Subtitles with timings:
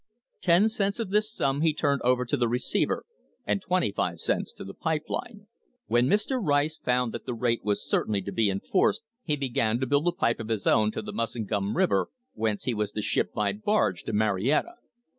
[0.41, 3.05] Ten cents of this sum he turned over to the receiver
[3.45, 5.45] and twenty five cents to the pipe line.
[5.85, 6.39] When Mr.
[6.41, 10.11] Rice found that the rate was certainly to be enforced he began to build a
[10.11, 14.01] pipe of his own to the Muskingum River, whence he was to ship by barge
[14.05, 14.73] to Marietta.